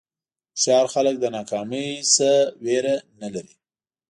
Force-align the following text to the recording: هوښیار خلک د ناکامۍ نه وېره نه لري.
هوښیار 0.55 0.85
خلک 0.93 1.15
د 1.19 1.25
ناکامۍ 1.37 1.87
نه 2.19 2.31
وېره 2.63 2.95
نه 3.21 3.27
لري. 3.33 3.53